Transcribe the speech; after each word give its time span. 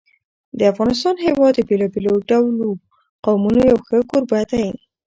د 0.57 0.59
افغانستان 0.71 1.15
هېواد 1.27 1.53
د 1.55 1.61
بېلابېلو 1.69 2.13
ډولو 2.29 2.69
قومونو 3.25 3.61
یو 3.71 3.79
ښه 3.87 3.97
کوربه 4.09 4.41
دی. 4.51 4.67